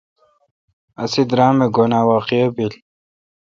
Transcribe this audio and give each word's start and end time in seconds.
اسے°درامہ 1.03 1.67
گھن 1.75 1.91
اہ 1.97 2.03
واقعہ 2.09 2.45
بیل۔ 2.55 2.73